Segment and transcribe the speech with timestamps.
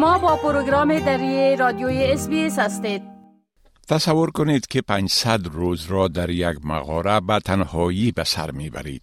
[0.00, 3.02] شما با پروگرام دری رادیوی اس هستید
[3.88, 9.02] تصور کنید که 500 روز را در یک مغاره به تنهایی به سر می‌برید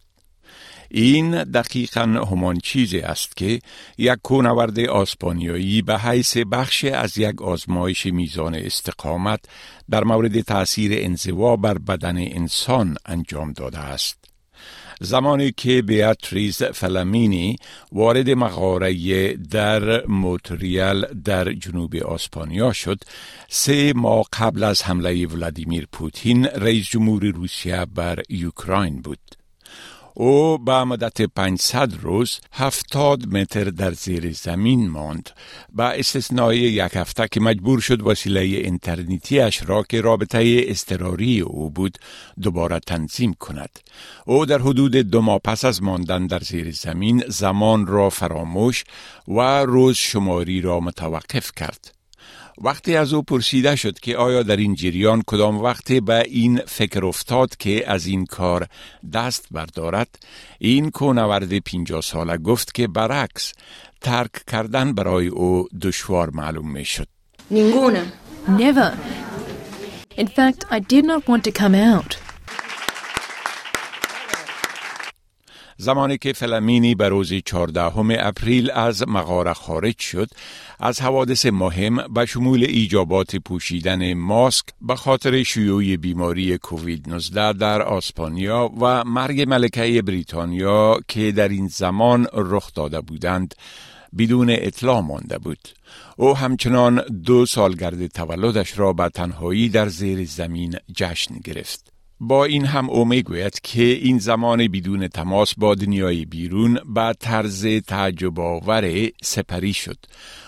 [0.91, 3.60] این دقیقا همان چیزی است که
[3.97, 9.40] یک کونورد آسپانیایی به حیث بخش از یک آزمایش میزان استقامت
[9.90, 14.18] در مورد تأثیر انزوا بر بدن انسان انجام داده است.
[15.02, 17.55] زمانی که بیاتریز فلامینی
[17.91, 22.98] وارد مغاره در موتریال در جنوب اسپانیا شد
[23.50, 29.20] سه ماه قبل از حمله ولادیمیر پوتین رئیس جمهور روسیه بر اوکراین بود.
[30.20, 35.30] او به مدت 500 روز 70 متر در زیر زمین ماند.
[35.73, 41.98] با استثنای یک هفته که مجبور شد وسیله اینترنتیش را که رابطه استراری او بود
[42.41, 43.80] دوباره تنظیم کند.
[44.26, 48.84] او در حدود دو ماه پس از ماندن در زیر زمین زمان را فراموش
[49.27, 51.96] و روز شماری را متوقف کرد.
[52.62, 57.05] وقتی از او پرسیده شد که آیا در این جریان کدام وقتی به این فکر
[57.05, 58.68] افتاد که از این کار
[59.14, 60.20] دست بردارد
[60.60, 63.54] این کونورد پینجا ساله گفت که برعکس
[64.02, 67.08] ترک کردن برای او دشوار معلوم می شد
[67.49, 68.03] Ninguna.
[68.47, 68.89] Never.
[70.17, 72.17] In fact, I did not want to come out.
[75.78, 80.30] زمانی که فلامینی به روز 14 اپریل از مغاره خارج شد
[80.80, 87.81] از حوادث مهم به شمول ایجابات پوشیدن ماسک به خاطر شیوع بیماری کووید 19 در
[87.81, 93.55] آسپانیا و مرگ ملکه بریتانیا که در این زمان رخ داده بودند
[94.17, 95.70] بدون اطلاع مانده بود.
[96.17, 101.96] او همچنان دو سالگرد تولدش را به تنهایی در زیر زمین جشن گرفت.
[102.19, 107.67] با این هم او می‌گوید که این زمان بدون تماس با دنیای بیرون به طرز
[107.87, 109.97] تعجب آور سپری شد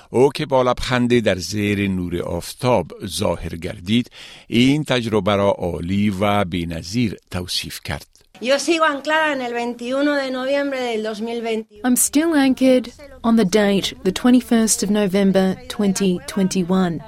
[0.10, 4.12] او که با لبخنده در زیر نور آفتاب ظاهر گردید
[4.48, 8.06] این تجربه را عالی و بینظیر توصیف کرد
[8.42, 11.66] Yo sigo anclada en el 21 de noviembre del 2021.
[11.84, 12.88] I'm still anchored
[13.22, 17.04] on the date, the 21st of November 2021.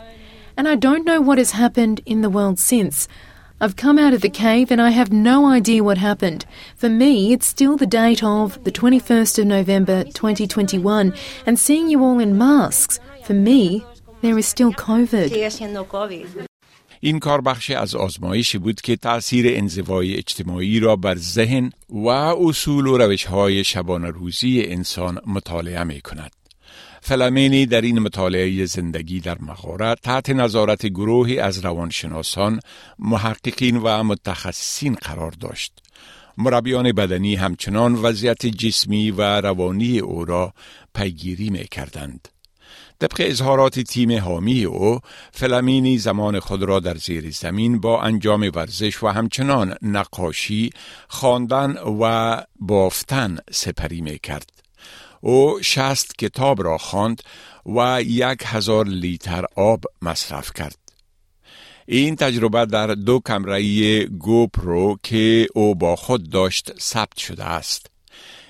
[0.57, 3.07] And I don't know what has happened in the world since.
[3.60, 6.44] I've come out of the cave and I have no idea what happened.
[6.76, 11.14] For me, it's still the date of the 21st of November 2021
[11.46, 13.84] and seeing you all in masks, for me,
[14.20, 15.30] there is still COVID.
[15.30, 16.46] Sigue siendo COVID.
[17.00, 22.86] این کار بخشی از آزمایشی بود که تأثیر انزوای اجتماعی را بر ذهن و اصول
[22.86, 26.30] و روش های شبانه روزی انسان مطالعه می کند.
[27.03, 32.59] فلامینی در این مطالعه زندگی در مغاره تحت نظارت گروهی از روانشناسان،
[32.99, 35.73] محققین و متخصصین قرار داشت.
[36.37, 40.53] مربیان بدنی همچنان وضعیت جسمی و روانی او را
[40.95, 42.27] پیگیری می کردند.
[42.99, 44.99] طبق اظهارات تیم حامی او
[45.31, 50.69] فلامینی زمان خود را در زیر زمین با انجام ورزش و همچنان نقاشی
[51.07, 54.60] خواندن و بافتن سپری می کرد
[55.21, 57.21] او شست کتاب را خواند
[57.65, 60.77] و یک هزار لیتر آب مصرف کرد.
[61.85, 67.87] این تجربه در دو کمره گوپرو که او با خود داشت ثبت شده است.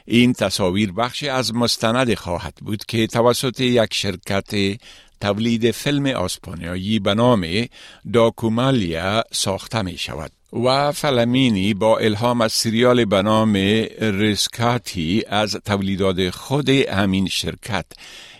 [0.06, 4.78] این تصاویر بخشی از مستند خواهد بود که توسط یک شرکت
[5.22, 7.66] تولید فیلم آسپانیایی به نام
[8.14, 13.54] داکومالیا ساخته می شود و فلامینی با الهام از سریال به نام
[14.00, 17.86] ریسکاتی از تولیدات خود همین شرکت.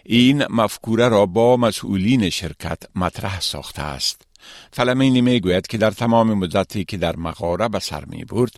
[0.06, 4.22] این مفکوره را با مسئولین شرکت مطرح ساخته است.
[4.74, 8.52] فلمینی می گوید که در تمام مدتی که در مغاره به سر می برد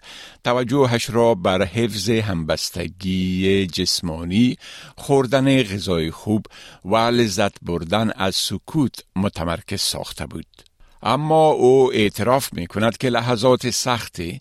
[0.43, 4.57] توجهش را بر حفظ همبستگی جسمانی
[4.97, 6.45] خوردن غذای خوب
[6.85, 10.72] و لذت بردن از سکوت متمرکز ساخته بود.
[11.03, 14.39] اما او اعتراف می کند که لحظات سختی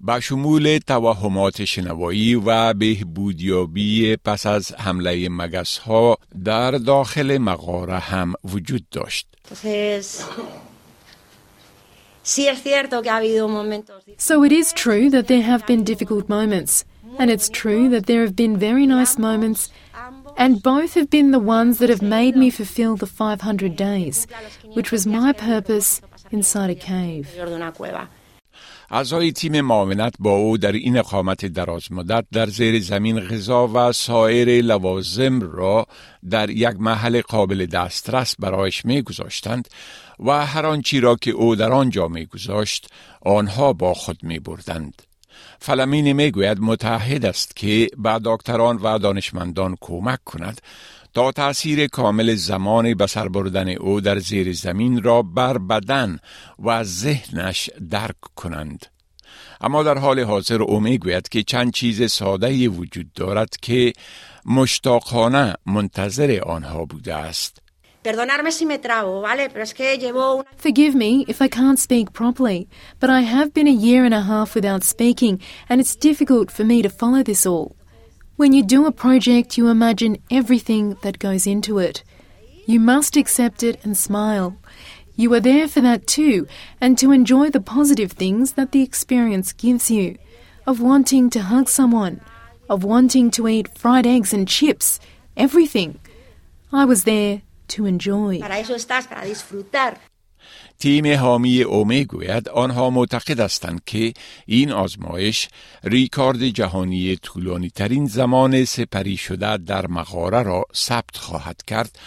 [0.00, 8.32] با شمول توهمات شنوایی و بهبودیابی پس از حمله مگس ها در داخل مغاره هم
[8.44, 9.26] وجود داشت.
[14.28, 16.84] So it is true that there have been difficult moments,
[17.18, 19.60] and it's true that there have been very nice moments,
[20.36, 24.26] and both have been the ones that have made me fulfill the 500 days,
[24.74, 26.00] which was my purpose
[26.30, 27.28] inside a cave.
[28.90, 33.92] اعضای تیم معاونت با او در این اقامت دراز مدت در زیر زمین غذا و
[33.92, 35.86] سایر لوازم را
[36.30, 39.68] در یک محل قابل دسترس برایش می گذاشتند
[40.20, 42.88] و هر آنچی را که او در آنجا می گذاشت
[43.20, 45.02] آنها با خود می بردند.
[45.58, 50.60] فلامینی می‌گوید متحد است که به دکتران و دانشمندان کمک کند
[51.14, 56.18] تا تأثیر کامل زمان به سر بردن او در زیر زمین را بر بدن
[56.64, 58.86] و ذهنش درک کنند.
[59.60, 63.92] اما در حال حاضر او می‌گوید که چند چیز ساده وجود دارد که
[64.46, 67.63] مشتاقانه منتظر آنها بوده است.
[68.04, 69.48] Perdonarme si me trabo, ¿vale?
[69.48, 70.44] Pero es que llevo una...
[70.58, 72.68] Forgive me if I can't speak properly,
[73.00, 75.40] but I have been a year and a half without speaking,
[75.70, 77.74] and it's difficult for me to follow this all.
[78.36, 82.04] When you do a project, you imagine everything that goes into it.
[82.66, 84.58] You must accept it and smile.
[85.16, 86.46] You are there for that too,
[86.82, 90.18] and to enjoy the positive things that the experience gives you
[90.66, 92.20] of wanting to hug someone,
[92.68, 95.00] of wanting to eat fried eggs and chips,
[95.38, 95.98] everything.
[96.70, 98.38] I was there to enjoy.
[98.40, 99.98] Para eso estás, para disfrutar.
[100.78, 104.12] تیم حامی او گوید آنها معتقد هستند که
[104.46, 105.48] این آزمایش
[105.84, 111.98] ریکارد جهانی طولانی ترین زمان سپری شده در مغاره را ثبت خواهد کرد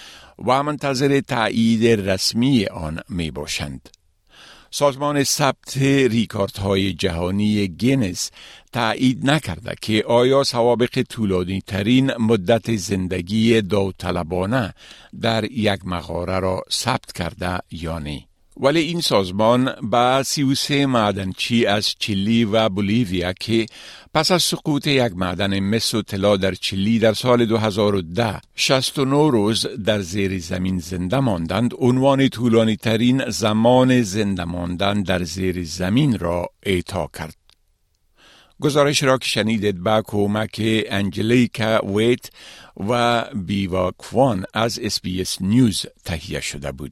[0.48, 3.97] و منتظر تایید رسمی آن می باشند.
[4.78, 5.78] سازمان ثبت
[6.18, 8.30] ریکاردهای جهانی گینز
[8.74, 14.74] تایید نکرده که آیا سوابق طولانی ترین مدت زندگی داوطلبانه
[15.22, 18.27] در یک مغاره را ثبت کرده یا نه.
[18.60, 23.66] ولی این سازمان با 33 معدنچی از چیلی و بولیویا که
[24.14, 29.66] پس از سقوط یک معدن مس و طلا در چیلی در سال 2010 69 روز
[29.86, 36.50] در زیر زمین زنده ماندند عنوان طولانی ترین زمان زنده ماندن در زیر زمین را
[36.64, 37.36] اعطا کرد.
[38.62, 42.30] گزارش را که شنیدید با کمک انجلیکا ویت
[42.90, 46.92] و بیوا کوان از SBS News تهیه شده بود.